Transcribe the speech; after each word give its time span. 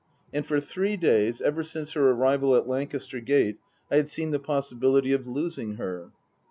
And 0.33 0.43
for 0.43 0.59
three 0.59 0.97
days, 0.97 1.41
ever 1.41 1.61
since 1.61 1.91
her 1.91 2.09
arrival 2.09 2.55
at 2.55 2.67
Lancaster 2.67 3.19
Gate, 3.19 3.59
I 3.91 3.97
had 3.97 4.09
seen 4.09 4.31
the 4.31 4.39
possibility 4.39 5.13
of 5.13 5.27
losing 5.27 5.75
her. 5.75 6.09